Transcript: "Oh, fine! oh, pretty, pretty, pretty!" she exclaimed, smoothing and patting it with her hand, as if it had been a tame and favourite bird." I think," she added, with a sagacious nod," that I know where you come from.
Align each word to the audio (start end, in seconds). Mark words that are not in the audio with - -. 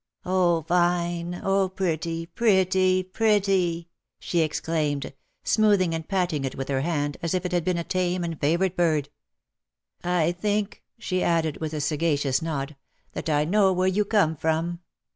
"Oh, 0.25 0.63
fine! 0.63 1.39
oh, 1.43 1.69
pretty, 1.69 2.25
pretty, 2.25 3.03
pretty!" 3.03 3.89
she 4.19 4.39
exclaimed, 4.39 5.13
smoothing 5.43 5.93
and 5.93 6.07
patting 6.09 6.43
it 6.43 6.55
with 6.55 6.69
her 6.69 6.81
hand, 6.81 7.17
as 7.21 7.35
if 7.35 7.45
it 7.45 7.51
had 7.51 7.63
been 7.63 7.77
a 7.77 7.83
tame 7.83 8.23
and 8.23 8.41
favourite 8.41 8.75
bird." 8.75 9.09
I 10.23 10.31
think," 10.31 10.81
she 10.97 11.21
added, 11.21 11.57
with 11.57 11.75
a 11.75 11.79
sagacious 11.81 12.41
nod," 12.41 12.75
that 13.13 13.29
I 13.29 13.45
know 13.45 13.71
where 13.73 13.87
you 13.87 14.03
come 14.03 14.35
from. 14.35 14.79